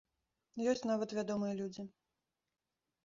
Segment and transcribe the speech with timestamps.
[0.71, 1.83] Ёсць нават вядомыя людзі.